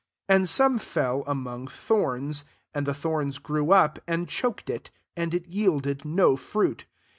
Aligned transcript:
7 0.29 0.35
And 0.41 0.49
some 0.49 0.79
fell 0.79 1.23
among 1.27 1.67
thorns; 1.67 2.43
and 2.73 2.87
the 2.87 2.93
thorns 2.95 3.37
grew 3.37 3.71
up, 3.71 3.99
and 4.07 4.27
choked 4.27 4.67
it, 4.67 4.89
and 5.15 5.31
it 5.31 5.45
yielded 5.45 6.05
no 6.05 6.35
fruit. 6.35 6.87